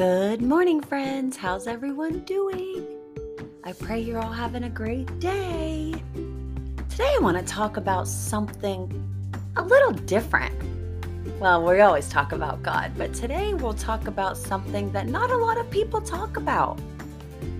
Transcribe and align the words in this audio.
Good 0.00 0.40
morning, 0.40 0.80
friends. 0.80 1.36
How's 1.36 1.66
everyone 1.66 2.20
doing? 2.20 2.86
I 3.64 3.74
pray 3.74 4.00
you're 4.00 4.18
all 4.18 4.32
having 4.32 4.64
a 4.64 4.70
great 4.70 5.20
day. 5.20 5.92
Today, 6.88 7.12
I 7.14 7.18
want 7.20 7.36
to 7.36 7.44
talk 7.44 7.76
about 7.76 8.08
something 8.08 8.90
a 9.56 9.62
little 9.62 9.92
different. 9.92 10.54
Well, 11.38 11.62
we 11.66 11.80
always 11.80 12.08
talk 12.08 12.32
about 12.32 12.62
God, 12.62 12.92
but 12.96 13.12
today 13.12 13.52
we'll 13.52 13.74
talk 13.74 14.06
about 14.06 14.38
something 14.38 14.90
that 14.92 15.06
not 15.06 15.30
a 15.30 15.36
lot 15.36 15.58
of 15.58 15.70
people 15.70 16.00
talk 16.00 16.38
about 16.38 16.80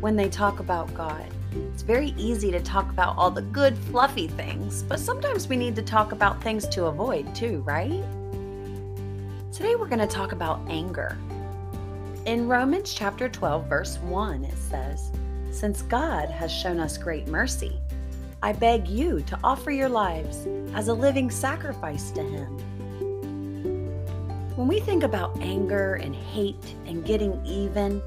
when 0.00 0.16
they 0.16 0.30
talk 0.30 0.60
about 0.60 0.94
God. 0.94 1.26
It's 1.74 1.82
very 1.82 2.14
easy 2.16 2.50
to 2.52 2.60
talk 2.60 2.88
about 2.88 3.18
all 3.18 3.30
the 3.30 3.42
good, 3.42 3.76
fluffy 3.76 4.28
things, 4.28 4.82
but 4.82 4.98
sometimes 4.98 5.46
we 5.46 5.58
need 5.58 5.76
to 5.76 5.82
talk 5.82 6.12
about 6.12 6.42
things 6.42 6.66
to 6.68 6.86
avoid 6.86 7.34
too, 7.34 7.60
right? 7.66 8.02
Today, 9.52 9.74
we're 9.74 9.88
going 9.88 9.98
to 9.98 10.06
talk 10.06 10.32
about 10.32 10.60
anger. 10.70 11.18
In 12.30 12.46
Romans 12.46 12.94
chapter 12.94 13.28
12, 13.28 13.66
verse 13.66 13.98
1, 13.98 14.44
it 14.44 14.56
says, 14.56 15.10
Since 15.50 15.82
God 15.82 16.30
has 16.30 16.52
shown 16.52 16.78
us 16.78 16.96
great 16.96 17.26
mercy, 17.26 17.80
I 18.40 18.52
beg 18.52 18.86
you 18.86 19.20
to 19.22 19.38
offer 19.42 19.72
your 19.72 19.88
lives 19.88 20.46
as 20.72 20.86
a 20.86 20.94
living 20.94 21.28
sacrifice 21.28 22.12
to 22.12 22.22
Him. 22.22 22.56
When 24.54 24.68
we 24.68 24.78
think 24.78 25.02
about 25.02 25.40
anger 25.40 25.94
and 25.96 26.14
hate 26.14 26.76
and 26.86 27.04
getting 27.04 27.44
even, 27.44 28.00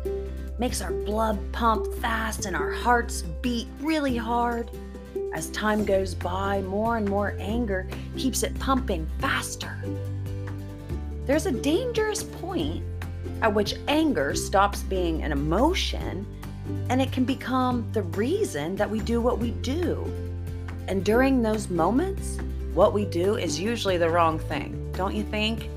makes 0.57 0.79
our 0.81 0.93
blood 0.93 1.37
pump 1.51 1.93
fast 1.95 2.45
and 2.45 2.55
our 2.55 2.71
hearts 2.71 3.23
beat 3.41 3.67
really 3.81 4.15
hard. 4.15 4.71
As 5.33 5.49
time 5.49 5.83
goes 5.83 6.15
by, 6.15 6.61
more 6.61 6.95
and 6.95 7.09
more 7.09 7.35
anger 7.39 7.89
keeps 8.15 8.41
it 8.41 8.57
pumping 8.57 9.05
faster. 9.19 9.77
There's 11.25 11.45
a 11.45 11.51
dangerous 11.51 12.23
point 12.23 12.85
at 13.41 13.53
which 13.53 13.75
anger 13.88 14.33
stops 14.35 14.81
being 14.83 15.23
an 15.23 15.31
emotion 15.31 16.25
and 16.89 17.02
it 17.02 17.11
can 17.11 17.25
become 17.25 17.88
the 17.91 18.03
reason 18.03 18.75
that 18.75 18.89
we 18.89 18.99
do 18.99 19.21
what 19.21 19.39
we 19.39 19.52
do. 19.52 20.03
And 20.88 21.03
during 21.03 21.41
those 21.41 21.69
moments, 21.69 22.38
what 22.73 22.93
we 22.93 23.05
do 23.05 23.35
is 23.35 23.59
usually 23.59 23.97
the 23.97 24.09
wrong 24.09 24.39
thing, 24.39 24.91
don't 24.93 25.15
you 25.15 25.23
think? 25.23 25.69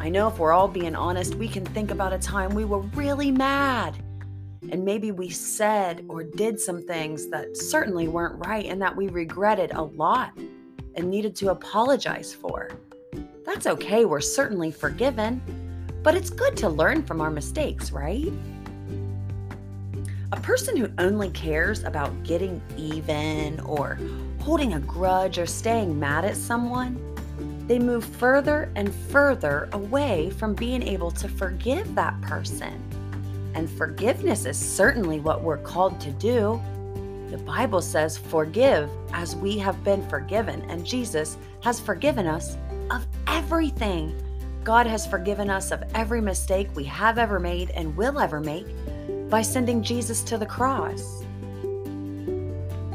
I 0.00 0.08
know 0.08 0.28
if 0.28 0.38
we're 0.38 0.52
all 0.52 0.68
being 0.68 0.94
honest, 0.94 1.34
we 1.36 1.48
can 1.48 1.64
think 1.64 1.90
about 1.90 2.12
a 2.12 2.18
time 2.18 2.54
we 2.54 2.64
were 2.64 2.80
really 2.80 3.30
mad. 3.30 3.96
And 4.70 4.84
maybe 4.84 5.12
we 5.12 5.30
said 5.30 6.04
or 6.08 6.22
did 6.22 6.58
some 6.58 6.82
things 6.82 7.28
that 7.28 7.56
certainly 7.56 8.08
weren't 8.08 8.44
right 8.46 8.66
and 8.66 8.80
that 8.82 8.94
we 8.94 9.08
regretted 9.08 9.72
a 9.72 9.82
lot 9.82 10.32
and 10.94 11.10
needed 11.10 11.34
to 11.36 11.50
apologize 11.50 12.34
for. 12.34 12.70
That's 13.44 13.66
okay, 13.66 14.04
we're 14.04 14.20
certainly 14.20 14.70
forgiven, 14.70 15.40
but 16.04 16.14
it's 16.14 16.30
good 16.30 16.56
to 16.58 16.68
learn 16.68 17.02
from 17.02 17.20
our 17.20 17.30
mistakes, 17.30 17.90
right? 17.90 18.32
A 20.30 20.40
person 20.40 20.76
who 20.76 20.88
only 20.98 21.30
cares 21.30 21.82
about 21.82 22.22
getting 22.22 22.62
even 22.76 23.58
or 23.60 23.98
holding 24.40 24.74
a 24.74 24.80
grudge 24.80 25.38
or 25.38 25.46
staying 25.46 25.98
mad 25.98 26.24
at 26.24 26.36
someone 26.36 27.00
they 27.66 27.78
move 27.78 28.04
further 28.04 28.70
and 28.76 28.94
further 28.94 29.70
away 29.72 30.30
from 30.30 30.54
being 30.54 30.82
able 30.82 31.10
to 31.12 31.28
forgive 31.28 31.94
that 31.94 32.20
person. 32.20 32.78
And 33.54 33.70
forgiveness 33.70 34.44
is 34.44 34.58
certainly 34.58 35.18
what 35.20 35.42
we're 35.42 35.58
called 35.58 35.98
to 36.02 36.10
do. 36.12 36.60
The 37.30 37.38
Bible 37.38 37.80
says, 37.80 38.18
Forgive 38.18 38.90
as 39.12 39.34
we 39.34 39.56
have 39.58 39.82
been 39.82 40.06
forgiven. 40.08 40.60
And 40.68 40.84
Jesus 40.84 41.38
has 41.62 41.80
forgiven 41.80 42.26
us 42.26 42.58
of 42.90 43.06
everything. 43.26 44.14
God 44.64 44.86
has 44.86 45.06
forgiven 45.06 45.50
us 45.50 45.70
of 45.72 45.84
every 45.94 46.22
mistake 46.22 46.68
we 46.74 46.84
have 46.84 47.18
ever 47.18 47.38
made 47.38 47.70
and 47.72 47.94
will 47.94 48.18
ever 48.18 48.40
make 48.40 48.66
by 49.28 49.42
sending 49.42 49.82
Jesus 49.82 50.22
to 50.22 50.38
the 50.38 50.46
cross. 50.46 51.22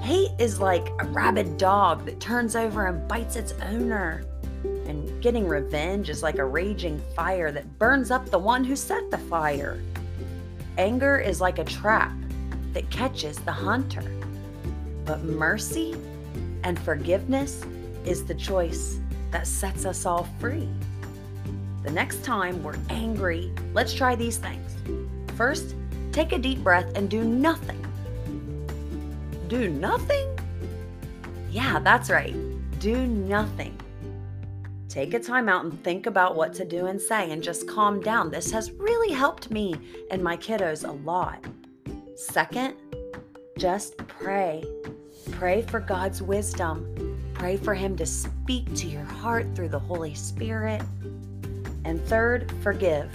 Hate 0.02 0.32
is 0.40 0.60
like 0.60 0.90
a 1.00 1.06
rabid 1.06 1.60
dog 1.60 2.06
that 2.06 2.20
turns 2.20 2.56
over 2.56 2.88
and 2.88 3.08
bites 3.08 3.36
its 3.36 3.54
owner. 3.62 4.24
And 4.64 5.22
getting 5.22 5.48
revenge 5.48 6.10
is 6.10 6.24
like 6.24 6.40
a 6.40 6.46
raging 6.46 7.00
fire 7.16 7.52
that 7.52 7.78
burns 7.78 8.10
up 8.10 8.28
the 8.32 8.40
one 8.40 8.64
who 8.64 8.76
set 8.76 9.12
the 9.12 9.20
fire. 9.20 9.80
Anger 10.80 11.20
is 11.20 11.40
like 11.40 11.60
a 11.60 11.64
trap 11.64 12.18
that 12.74 12.90
catches 12.90 13.38
the 13.38 13.52
hunter. 13.52 14.12
But 15.06 15.24
mercy 15.24 15.96
and 16.64 16.80
forgiveness 16.80 17.64
is 18.06 18.26
the 18.26 18.34
choice 18.34 19.00
that 19.30 19.46
sets 19.46 19.86
us 19.86 20.08
all 20.08 20.28
free. 20.40 20.68
The 21.84 21.92
next 21.92 22.24
time 22.24 22.62
we're 22.62 22.78
angry, 22.90 23.54
let's 23.74 23.94
try 23.94 24.16
these 24.16 24.38
things. 24.38 24.76
First, 25.36 25.76
take 26.12 26.34
a 26.34 26.38
deep 26.38 26.60
breath 26.60 26.92
and 26.96 27.10
do 27.10 27.24
nothing. 27.24 27.86
Do 29.48 29.70
nothing? 29.70 30.28
Yeah, 31.50 31.80
that's 31.80 32.10
right. 32.10 32.36
Do 32.80 33.08
nothing. 33.08 33.80
Take 34.90 35.14
a 35.14 35.20
time 35.20 35.48
out 35.48 35.64
and 35.64 35.84
think 35.84 36.08
about 36.08 36.36
what 36.36 36.54
to 36.56 36.66
do 36.66 36.88
and 36.88 37.00
say 37.00 37.32
and 37.32 37.42
just 37.42 37.68
calm 37.68 38.02
down. 38.02 38.32
This 38.32 38.52
has 38.52 38.72
really 38.72 39.14
helped 39.14 39.52
me 39.52 39.76
and 40.12 40.24
my 40.24 40.36
kiddos 40.36 40.88
a 40.88 40.92
lot. 40.92 41.46
Second, 42.16 42.76
just 43.58 43.98
pray. 44.08 44.64
Pray 45.32 45.62
for 45.62 45.80
God's 45.80 46.22
wisdom. 46.22 47.22
Pray 47.34 47.56
for 47.56 47.74
Him 47.74 47.96
to 47.98 48.06
speak 48.06 48.74
to 48.76 48.88
your 48.88 49.04
heart 49.04 49.48
through 49.56 49.70
the 49.70 49.80
Holy 49.80 50.14
Spirit. 50.14 50.82
And 51.90 52.00
third, 52.06 52.50
forgive. 52.62 53.10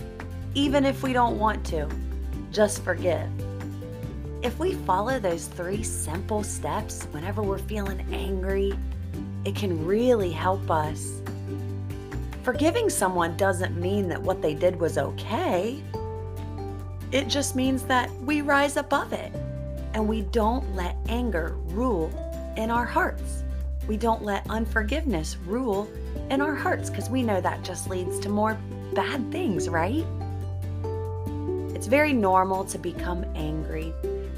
Even 0.53 0.85
if 0.85 1.03
we 1.03 1.15
don't 1.15 1.39
want 1.39 1.65
to, 1.67 1.89
just 2.53 2.83
forgive. 2.83 3.31
If 4.43 4.59
we 4.59 4.75
follow 4.75 5.19
those 5.19 5.47
three 5.47 5.83
simple 5.83 6.43
steps 6.43 7.05
whenever 7.13 7.43
we're 7.43 7.57
feeling 7.57 8.05
angry, 8.13 8.75
it 9.47 9.55
can 9.57 9.87
really 9.87 10.31
help 10.31 10.71
us 10.71 11.23
Forgiving 12.45 12.91
someone 12.91 13.39
doesn't 13.39 13.75
mean 13.81 14.07
that 14.11 14.21
what 14.21 14.43
they 14.43 14.53
did 14.53 14.79
was 14.79 14.99
okay. 14.99 15.83
It 17.11 17.27
just 17.27 17.57
means 17.57 17.85
that 17.85 18.15
we 18.21 18.43
rise 18.43 18.77
above 18.77 19.15
it 19.15 19.33
and 19.95 20.07
we 20.07 20.21
don't 20.21 20.77
let 20.77 20.95
anger 21.09 21.57
rule 21.69 22.13
in 22.59 22.71
our 22.71 22.85
hearts. 22.85 23.44
We 23.87 23.97
don't 23.97 24.23
let 24.23 24.49
unforgiveness 24.51 25.37
rule 25.47 25.89
in 26.31 26.41
our 26.41 26.55
hearts 26.55 26.89
because 26.89 27.11
we 27.11 27.23
know 27.23 27.41
that 27.41 27.63
just 27.63 27.89
leads 27.89 28.19
to 28.21 28.29
more 28.29 28.59
bad 28.95 29.31
things, 29.31 29.69
right? 29.69 30.05
It's 31.75 31.87
very 31.87 32.13
normal 32.13 32.65
to 32.67 32.79
become 32.79 33.25
angry. 33.35 33.93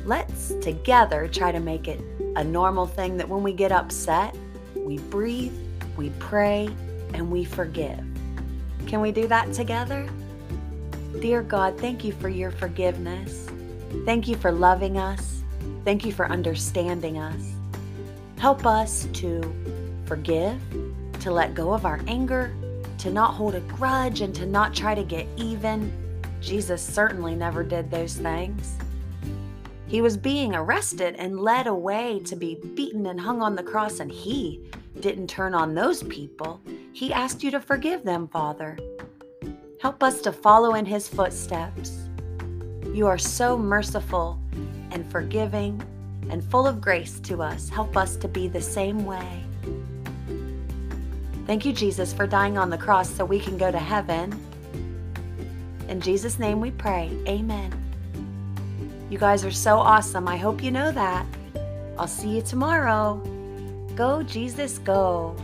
Let's 0.04 0.52
together 0.60 1.28
try 1.28 1.52
to 1.52 1.60
make 1.60 1.86
it 1.86 2.00
a 2.34 2.42
normal 2.42 2.86
thing 2.86 3.16
that 3.18 3.28
when 3.28 3.42
we 3.42 3.52
get 3.52 3.70
upset, 3.70 4.36
we 4.74 4.98
breathe, 4.98 5.52
we 5.96 6.10
pray, 6.18 6.68
and 7.14 7.30
we 7.30 7.44
forgive. 7.44 8.04
Can 8.86 9.00
we 9.00 9.12
do 9.12 9.26
that 9.28 9.52
together? 9.52 10.08
Dear 11.20 11.42
God, 11.42 11.78
thank 11.78 12.04
you 12.04 12.12
for 12.12 12.28
your 12.28 12.50
forgiveness. 12.50 13.48
Thank 14.04 14.28
you 14.28 14.36
for 14.36 14.52
loving 14.52 14.98
us. 14.98 15.42
Thank 15.84 16.04
you 16.04 16.12
for 16.12 16.26
understanding 16.26 17.18
us. 17.18 17.52
Help 18.38 18.66
us 18.66 19.08
to 19.14 19.40
forgive, 20.04 20.60
to 21.20 21.30
let 21.30 21.54
go 21.54 21.72
of 21.72 21.86
our 21.86 22.00
anger, 22.06 22.54
to 22.98 23.10
not 23.10 23.34
hold 23.34 23.54
a 23.54 23.60
grudge, 23.60 24.20
and 24.20 24.34
to 24.34 24.46
not 24.46 24.74
try 24.74 24.94
to 24.94 25.02
get 25.02 25.26
even. 25.36 25.92
Jesus 26.40 26.82
certainly 26.82 27.34
never 27.34 27.64
did 27.64 27.90
those 27.90 28.14
things. 28.14 28.76
He 29.88 30.00
was 30.00 30.16
being 30.16 30.54
arrested 30.54 31.16
and 31.16 31.40
led 31.40 31.66
away 31.66 32.20
to 32.24 32.36
be 32.36 32.56
beaten 32.74 33.06
and 33.06 33.20
hung 33.20 33.40
on 33.40 33.56
the 33.56 33.62
cross, 33.62 34.00
and 34.00 34.10
he 34.10 34.68
didn't 35.00 35.28
turn 35.28 35.54
on 35.54 35.74
those 35.74 36.02
people. 36.02 36.60
He 36.92 37.12
asked 37.12 37.42
you 37.42 37.50
to 37.52 37.60
forgive 37.60 38.02
them, 38.02 38.28
Father. 38.28 38.78
Help 39.80 40.02
us 40.02 40.20
to 40.22 40.32
follow 40.32 40.74
in 40.74 40.84
his 40.84 41.08
footsteps. 41.08 42.08
You 42.92 43.06
are 43.06 43.18
so 43.18 43.56
merciful 43.56 44.40
and 44.90 45.10
forgiving 45.10 45.82
and 46.30 46.42
full 46.44 46.66
of 46.66 46.80
grace 46.80 47.20
to 47.20 47.42
us. 47.42 47.68
Help 47.68 47.96
us 47.96 48.16
to 48.16 48.28
be 48.28 48.48
the 48.48 48.60
same 48.60 49.04
way. 49.04 49.42
Thank 51.46 51.64
you, 51.64 51.72
Jesus, 51.72 52.12
for 52.12 52.26
dying 52.26 52.58
on 52.58 52.70
the 52.70 52.78
cross 52.78 53.08
so 53.08 53.24
we 53.24 53.38
can 53.38 53.56
go 53.56 53.70
to 53.70 53.78
heaven. 53.78 54.38
In 55.88 56.00
Jesus' 56.00 56.38
name 56.38 56.60
we 56.60 56.72
pray. 56.72 57.10
Amen. 57.28 57.72
You 59.08 59.18
guys 59.18 59.44
are 59.44 59.52
so 59.52 59.76
awesome. 59.76 60.26
I 60.26 60.36
hope 60.36 60.62
you 60.62 60.72
know 60.72 60.90
that. 60.90 61.24
I'll 61.96 62.08
see 62.08 62.30
you 62.30 62.42
tomorrow. 62.42 63.22
Go, 63.94 64.22
Jesus, 64.24 64.78
go. 64.78 65.36